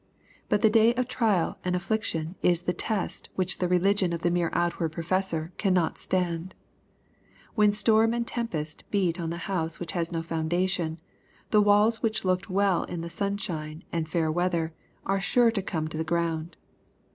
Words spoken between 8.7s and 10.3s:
beat on the house which has no